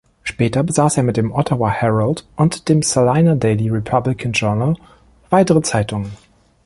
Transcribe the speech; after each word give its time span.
Später 0.23 0.63
besaß 0.63 0.97
er 0.97 1.03
mit 1.03 1.15
dem 1.15 1.31
"Ottawa 1.31 1.69
Herald" 1.69 2.25
und 2.35 2.69
dem 2.69 2.81
"Salina 2.81 3.35
Daily 3.35 3.69
Republican-Journal" 3.69 4.75
weitere 5.29 5.61
Zeitungen. 5.61 6.11